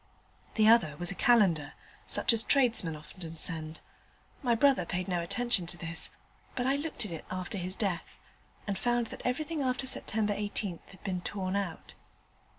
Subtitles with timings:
[0.55, 1.73] The other was a calendar,
[2.07, 3.81] such as tradesmen often send.
[4.41, 6.09] My brother paid no attention to this,
[6.55, 8.17] but I looked at it after his death,
[8.65, 10.31] and found that everything after Sept.
[10.31, 11.93] 18 had been torn out.